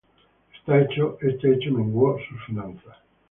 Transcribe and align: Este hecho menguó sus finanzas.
Este 0.65 1.51
hecho 1.53 1.71
menguó 1.71 2.17
sus 2.27 2.43
finanzas. 2.47 2.95